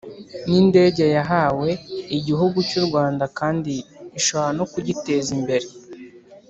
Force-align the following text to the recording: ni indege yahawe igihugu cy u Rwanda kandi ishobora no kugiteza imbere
ni 0.47 0.55
indege 0.61 1.03
yahawe 1.15 1.69
igihugu 2.17 2.57
cy 2.69 2.75
u 2.81 2.83
Rwanda 2.87 3.25
kandi 3.39 3.73
ishobora 4.19 4.51
no 4.57 4.65
kugiteza 4.71 5.27
imbere 5.37 5.67